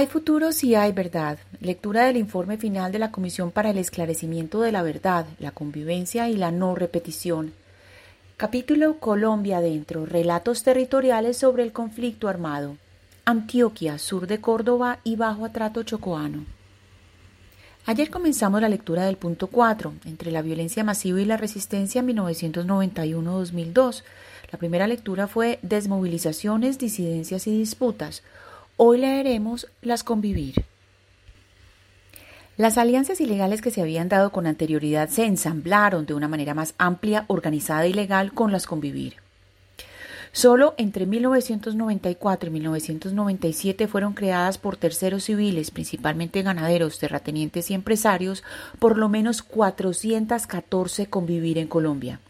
[0.00, 1.38] Hay futuro si hay verdad.
[1.60, 6.30] Lectura del informe final de la Comisión para el Esclarecimiento de la Verdad, la Convivencia
[6.30, 7.52] y la No Repetición.
[8.38, 10.06] Capítulo Colombia adentro.
[10.06, 12.78] Relatos territoriales sobre el conflicto armado.
[13.26, 16.46] Antioquia, sur de Córdoba y bajo atrato chocoano.
[17.84, 24.02] Ayer comenzamos la lectura del punto 4, entre la violencia masiva y la resistencia 1991-2002.
[24.50, 28.22] La primera lectura fue Desmovilizaciones, disidencias y disputas.
[28.76, 30.64] Hoy leeremos Las convivir.
[32.56, 36.74] Las alianzas ilegales que se habían dado con anterioridad se ensamblaron de una manera más
[36.76, 39.16] amplia, organizada y legal con las convivir.
[40.32, 48.44] Solo entre 1994 y 1997 fueron creadas por terceros civiles, principalmente ganaderos, terratenientes y empresarios,
[48.78, 52.20] por lo menos 414 convivir en Colombia.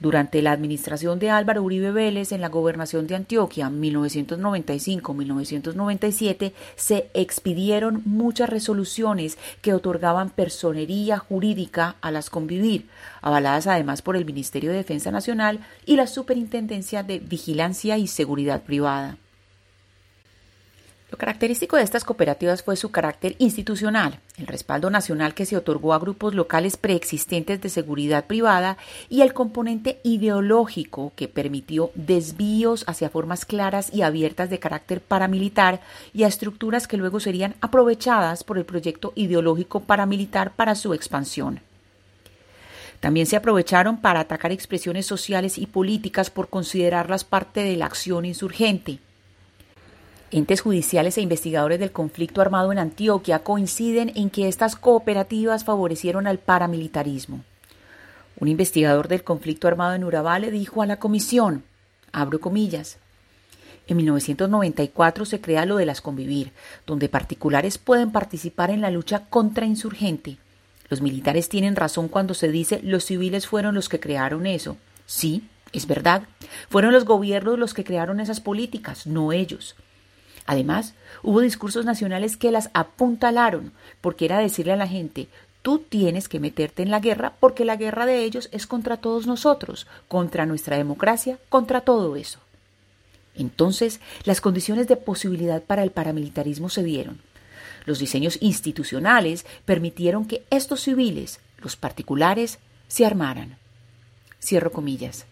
[0.00, 8.02] Durante la administración de Álvaro Uribe Vélez en la gobernación de Antioquia 1995-1997 se expidieron
[8.04, 12.86] muchas resoluciones que otorgaban personería jurídica a las convivir,
[13.22, 18.62] avaladas además por el Ministerio de Defensa Nacional y la Superintendencia de Vigilancia y Seguridad
[18.62, 19.16] Privada.
[21.10, 25.94] Lo característico de estas cooperativas fue su carácter institucional, el respaldo nacional que se otorgó
[25.94, 28.76] a grupos locales preexistentes de seguridad privada
[29.08, 35.80] y el componente ideológico que permitió desvíos hacia formas claras y abiertas de carácter paramilitar
[36.12, 41.60] y a estructuras que luego serían aprovechadas por el proyecto ideológico paramilitar para su expansión.
[43.00, 48.26] También se aprovecharon para atacar expresiones sociales y políticas por considerarlas parte de la acción
[48.26, 48.98] insurgente
[50.30, 56.26] Entes judiciales e investigadores del conflicto armado en Antioquia coinciden en que estas cooperativas favorecieron
[56.26, 57.44] al paramilitarismo.
[58.38, 61.64] Un investigador del conflicto armado en Urabá le dijo a la comisión,
[62.12, 62.98] abro comillas,
[63.88, 66.52] en 1994 se crea lo de las convivir,
[66.86, 70.36] donde particulares pueden participar en la lucha contra insurgente.
[70.90, 74.76] Los militares tienen razón cuando se dice los civiles fueron los que crearon eso.
[75.06, 76.24] Sí, es verdad.
[76.68, 79.74] Fueron los gobiernos los que crearon esas políticas, no ellos.
[80.48, 85.28] Además, hubo discursos nacionales que las apuntalaron, porque era decirle a la gente,
[85.60, 89.26] tú tienes que meterte en la guerra porque la guerra de ellos es contra todos
[89.26, 92.38] nosotros, contra nuestra democracia, contra todo eso.
[93.34, 97.20] Entonces, las condiciones de posibilidad para el paramilitarismo se dieron.
[97.84, 103.58] Los diseños institucionales permitieron que estos civiles, los particulares, se armaran.
[104.40, 105.26] Cierro comillas.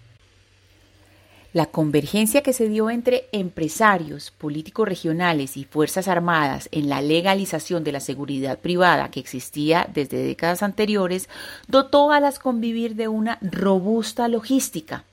[1.57, 7.83] La convergencia que se dio entre empresarios, políticos regionales y Fuerzas Armadas en la legalización
[7.83, 11.31] de la seguridad privada que existía desde décadas anteriores
[11.67, 15.05] dotó a las convivir de una robusta logística,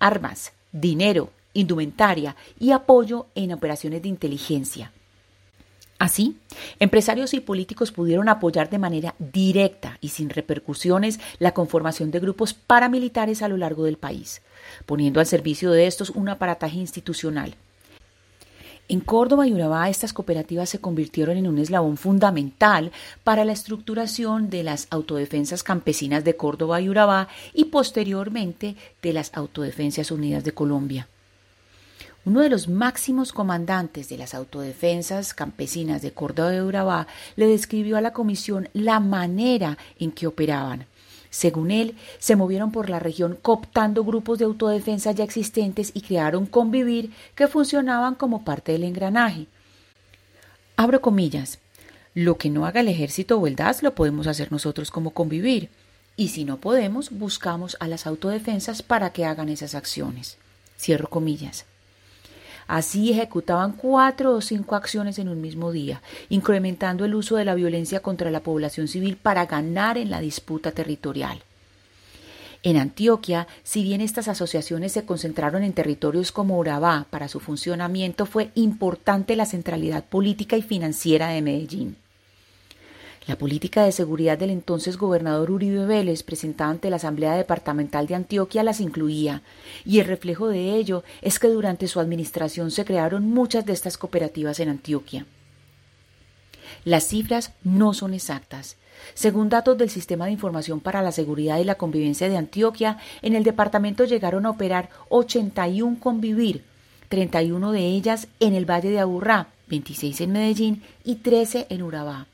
[0.00, 4.90] armas, dinero, indumentaria y apoyo en operaciones de inteligencia.
[5.98, 6.36] Así,
[6.78, 12.52] empresarios y políticos pudieron apoyar de manera directa y sin repercusiones la conformación de grupos
[12.52, 14.42] paramilitares a lo largo del país,
[14.84, 17.54] poniendo al servicio de estos un aparataje institucional.
[18.88, 22.92] En Córdoba y Urabá estas cooperativas se convirtieron en un eslabón fundamental
[23.24, 29.32] para la estructuración de las autodefensas campesinas de Córdoba y Urabá y posteriormente de las
[29.34, 31.08] Autodefensas Unidas de Colombia.
[32.26, 37.06] Uno de los máximos comandantes de las autodefensas campesinas de Córdoba y Urabá
[37.36, 40.86] le describió a la comisión la manera en que operaban.
[41.30, 46.46] Según él, se movieron por la región cooptando grupos de autodefensa ya existentes y crearon
[46.46, 49.46] convivir que funcionaban como parte del engranaje.
[50.74, 51.60] Abro comillas.
[52.12, 55.68] Lo que no haga el ejército o el DAS lo podemos hacer nosotros como convivir.
[56.16, 60.38] Y si no podemos, buscamos a las autodefensas para que hagan esas acciones.
[60.76, 61.66] Cierro comillas.
[62.66, 67.54] Así ejecutaban cuatro o cinco acciones en un mismo día, incrementando el uso de la
[67.54, 71.42] violencia contra la población civil para ganar en la disputa territorial.
[72.62, 78.26] En Antioquia, si bien estas asociaciones se concentraron en territorios como Urabá, para su funcionamiento
[78.26, 81.96] fue importante la centralidad política y financiera de Medellín.
[83.26, 88.14] La política de seguridad del entonces gobernador Uribe Vélez, presentada ante la Asamblea Departamental de
[88.14, 89.42] Antioquia, las incluía,
[89.84, 93.98] y el reflejo de ello es que durante su administración se crearon muchas de estas
[93.98, 95.26] cooperativas en Antioquia.
[96.84, 98.76] Las cifras no son exactas.
[99.14, 103.34] Según datos del Sistema de Información para la Seguridad y la Convivencia de Antioquia, en
[103.34, 106.62] el departamento llegaron a operar 81 convivir,
[107.08, 112.28] 31 de ellas en el Valle de Aburrá, 26 en Medellín y 13 en Urabá.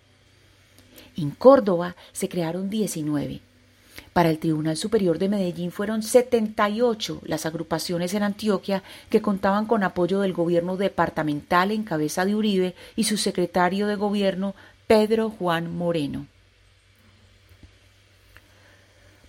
[1.17, 3.41] En Córdoba se crearon 19.
[4.13, 9.83] Para el Tribunal Superior de Medellín fueron 78 las agrupaciones en Antioquia que contaban con
[9.83, 14.55] apoyo del gobierno departamental en cabeza de Uribe y su secretario de gobierno
[14.87, 16.27] Pedro Juan Moreno.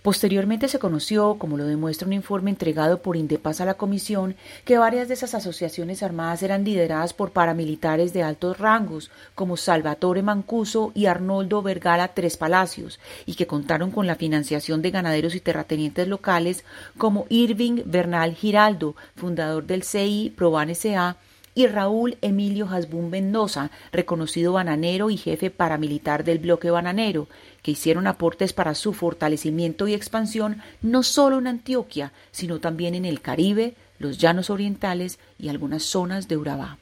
[0.04, 4.36] Posteriormente se conoció, como lo demuestra un informe entregado por Indepaz a la Comisión,
[4.66, 10.20] que varias de esas asociaciones armadas eran lideradas por paramilitares de altos rangos, como Salvatore
[10.20, 15.40] Mancuso y Arnoldo Vergara Tres Palacios, y que contaron con la financiación de ganaderos y
[15.40, 16.66] terratenientes locales
[16.98, 21.16] como Irving Bernal Giraldo, fundador del CI Proban S.A.,
[21.54, 27.28] y Raúl Emilio Hasbún Mendoza, reconocido bananero y jefe paramilitar del bloque bananero,
[27.62, 33.04] que hicieron aportes para su fortalecimiento y expansión no solo en Antioquia, sino también en
[33.04, 36.78] el Caribe, los llanos orientales y algunas zonas de Urabá.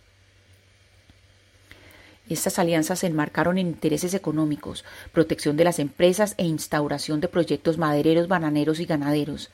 [2.28, 7.76] Estas alianzas se enmarcaron en intereses económicos, protección de las empresas e instauración de proyectos
[7.76, 9.50] madereros, bananeros y ganaderos.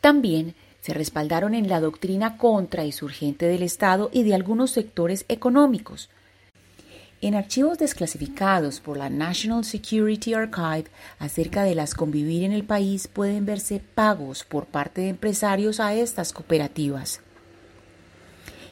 [0.00, 0.54] También
[0.86, 6.10] se respaldaron en la doctrina contrainsurgente del Estado y de algunos sectores económicos.
[7.20, 10.84] En archivos desclasificados por la National Security Archive
[11.18, 15.92] acerca de las convivir en el país pueden verse pagos por parte de empresarios a
[15.92, 17.20] estas cooperativas.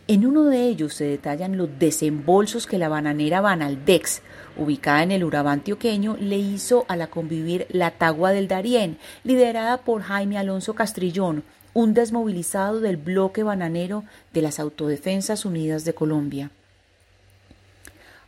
[0.06, 4.22] En uno de ellos se detallan los desembolsos que la bananera Banaldex,
[4.56, 9.78] ubicada en el Urabá antioqueño, le hizo a la convivir La Tagua del Darién, liderada
[9.78, 11.42] por Jaime Alonso Castrillón,
[11.74, 16.50] un desmovilizado del bloque bananero de las Autodefensas Unidas de Colombia.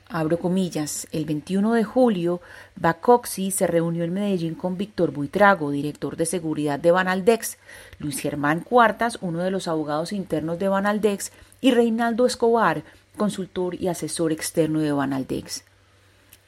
[0.09, 2.41] Abro comillas, el 21 de julio,
[2.77, 7.59] Bacoxi se reunió en Medellín con Víctor Buitrago, director de seguridad de Banaldex,
[7.99, 12.85] Luis Germán Cuartas, uno de los abogados internos de Banaldex, y Reinaldo Escobar,
[13.17, 15.65] consultor y asesor externo de Banaldex.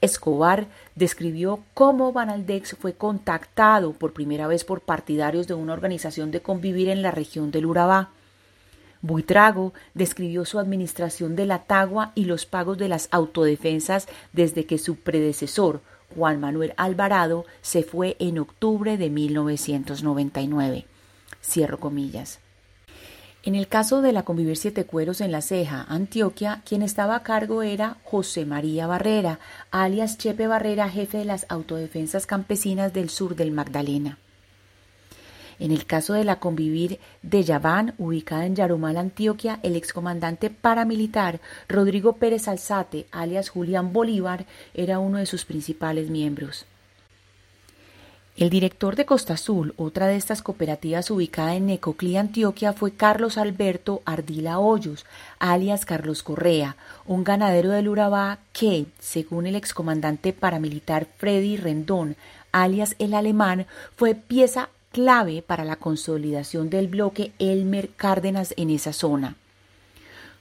[0.01, 6.41] Escobar describió cómo Banaldex fue contactado por primera vez por partidarios de una organización de
[6.41, 8.09] convivir en la región del Urabá.
[9.01, 14.77] Buitrago describió su administración de la tagua y los pagos de las autodefensas desde que
[14.77, 15.81] su predecesor,
[16.15, 20.85] Juan Manuel Alvarado, se fue en octubre de 1999.
[21.41, 22.39] Cierro comillas.
[23.41, 27.23] En el caso de la Convivir Siete Cueros en La Ceja, Antioquia, quien estaba a
[27.23, 29.39] cargo era José María Barrera,
[29.71, 34.17] alias Chepe Barrera, jefe de las autodefensas campesinas del sur del Magdalena.
[35.57, 41.39] En el caso de la Convivir de Yaván, ubicada en Yarumal, Antioquia, el excomandante paramilitar
[41.69, 46.65] Rodrigo Pérez Alzate, alias Julián Bolívar, era uno de sus principales miembros.
[48.39, 53.37] El director de Costa Azul, otra de estas cooperativas ubicada en Necoclí, Antioquia, fue Carlos
[53.37, 55.05] Alberto Ardila Hoyos,
[55.39, 62.15] alias Carlos Correa, un ganadero del Urabá que, según el excomandante paramilitar Freddy Rendón,
[62.53, 68.93] alias el alemán, fue pieza clave para la consolidación del bloque Elmer Cárdenas en esa
[68.93, 69.35] zona.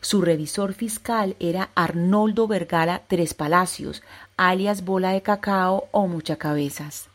[0.00, 4.04] Su revisor fiscal era Arnoldo Vergara Tres Palacios,
[4.36, 7.07] alias Bola de Cacao o Muchacabezas.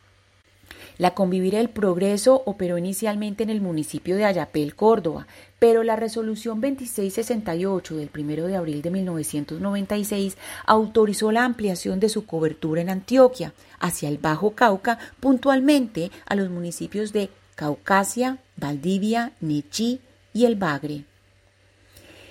[0.97, 5.27] La Convivir el Progreso operó inicialmente en el municipio de Ayapel, Córdoba,
[5.59, 12.25] pero la resolución 2668 del 1 de abril de 1996 autorizó la ampliación de su
[12.25, 19.99] cobertura en Antioquia, hacia el Bajo Cauca, puntualmente a los municipios de Caucasia, Valdivia, Nechí
[20.33, 21.05] y El Bagre.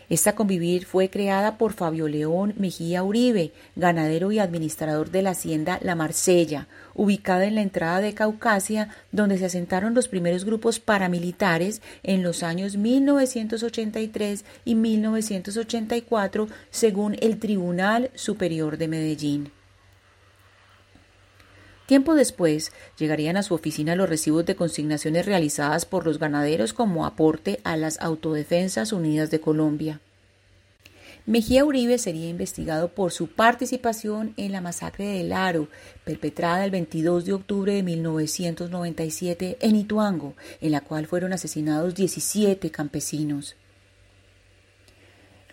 [0.08, 5.78] Esta convivir fue creada por Fabio León Mejía Uribe, ganadero y administrador de la hacienda
[5.82, 11.80] La Marsella, ubicada en la entrada de Caucasia, donde se asentaron los primeros grupos paramilitares
[12.02, 19.61] en los años 1983 y 1984, según el Tribunal Superior de Medellín.
[21.86, 27.06] Tiempo después llegarían a su oficina los recibos de consignaciones realizadas por los ganaderos como
[27.06, 30.00] aporte a las Autodefensas Unidas de Colombia.
[31.24, 35.68] Mejía Uribe sería investigado por su participación en la masacre del Aro,
[36.04, 42.70] perpetrada el 22 de octubre de 1997 en Ituango, en la cual fueron asesinados 17
[42.72, 43.54] campesinos.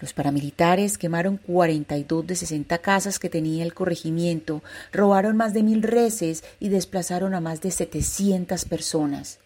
[0.02, 4.64] Los paramilitares quemaron 42 de 60 casas que tenía el corregimiento,
[4.94, 9.40] robaron más de mil reses y desplazaron a más de 700 personas.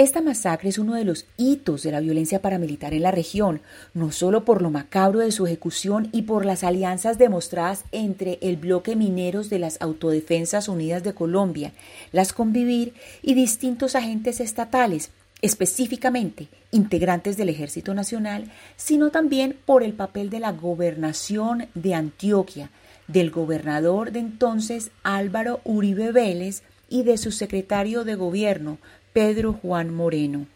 [0.00, 3.60] Esta masacre es uno de los hitos de la violencia paramilitar en la región,
[3.94, 8.58] no solo por lo macabro de su ejecución y por las alianzas demostradas entre el
[8.58, 11.72] bloque mineros de las Autodefensas Unidas de Colombia,
[12.12, 15.10] las Convivir y distintos agentes estatales,
[15.42, 22.70] específicamente integrantes del Ejército Nacional, sino también por el papel de la gobernación de Antioquia,
[23.06, 28.78] del gobernador de entonces Álvaro Uribe Vélez, y de su secretario de gobierno,
[29.12, 30.46] Pedro Juan Moreno.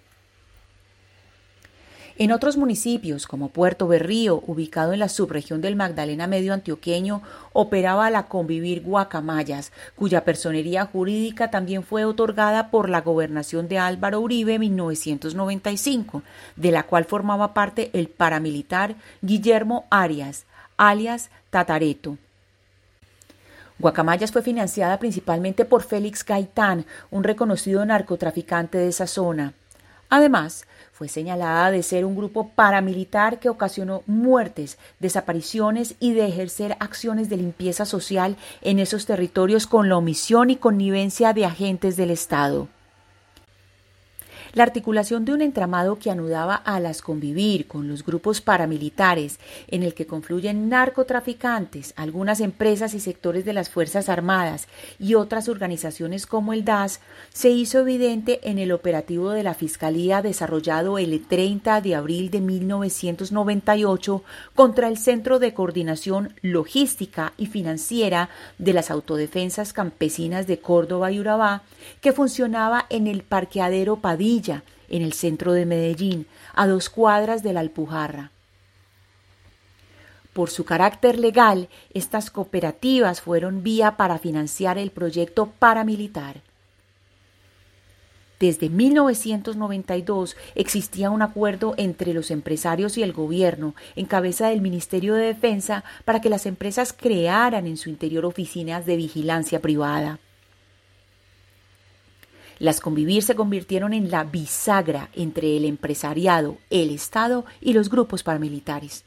[2.19, 7.23] En otros municipios, como Puerto Berrío, ubicado en la subregión del Magdalena Medio Antioqueño,
[7.55, 14.21] operaba la Convivir Guacamayas, cuya personería jurídica también fue otorgada por la gobernación de Álvaro
[14.21, 16.23] Uribe en 1995,
[16.57, 20.45] de la cual formaba parte el paramilitar Guillermo Arias,
[20.77, 22.19] alias Tatareto.
[23.79, 29.55] Guacamayas fue financiada principalmente por Félix Gaitán, un reconocido narcotraficante de esa zona.
[30.09, 36.77] Además, fue señalada de ser un grupo paramilitar que ocasionó muertes, desapariciones y de ejercer
[36.81, 42.11] acciones de limpieza social en esos territorios con la omisión y connivencia de agentes del
[42.11, 42.69] Estado.
[44.55, 49.83] La articulación de un entramado que anudaba a las convivir con los grupos paramilitares, en
[49.83, 54.69] el que confluyen narcotraficantes, algunas empresas y sectores de las Fuerzas Armadas
[54.99, 57.01] y otras organizaciones como el DAS,
[57.33, 62.43] se hizo evidente en el operativo de la Fiscalía desarrollado el 30 de abril de
[62.43, 64.23] 1998
[64.55, 68.29] contra el Centro de Coordinación Logística y Financiera
[68.59, 71.63] de las Autodefensas Campesinas de Córdoba y Urabá,
[72.03, 77.53] que funcionaba en el parqueadero Padilla en el centro de Medellín, a dos cuadras de
[77.53, 78.31] la Alpujarra.
[80.33, 86.41] Por su carácter legal, estas cooperativas fueron vía para financiar el proyecto paramilitar.
[88.41, 95.15] Desde 1992 existía un acuerdo entre los empresarios y el gobierno, en cabeza del Ministerio
[95.15, 100.19] de Defensa, para que las empresas crearan en su interior oficinas de vigilancia privada.
[102.63, 108.23] Las convivir se convirtieron en la bisagra entre el empresariado, el Estado y los grupos
[108.23, 109.03] paramilitares.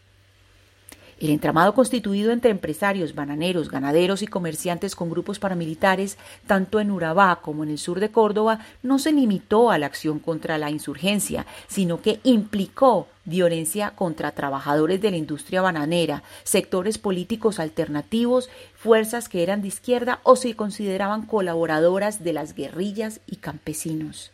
[1.17, 7.39] El entramado constituido entre empresarios, bananeros, ganaderos y comerciantes con grupos paramilitares, tanto en Urabá
[7.41, 11.45] como en el sur de Córdoba, no se limitó a la acción contra la insurgencia,
[11.67, 19.41] sino que implicó violencia contra trabajadores de la industria bananera, sectores políticos alternativos, fuerzas que
[19.41, 24.31] eran de izquierda o se consideraban colaboradoras de las guerrillas y campesinos.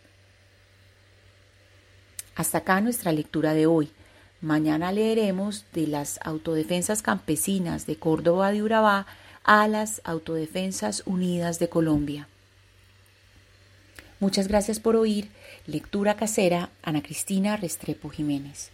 [2.36, 3.92] Hasta acá nuestra lectura de hoy.
[4.42, 9.06] Mañana leeremos de las autodefensas campesinas de Córdoba de Urabá
[9.44, 12.28] a las Autodefensas Unidas de Colombia.
[14.20, 15.30] Muchas gracias por oír.
[15.68, 18.72] Lectura casera, Ana Cristina Restrepo Jiménez.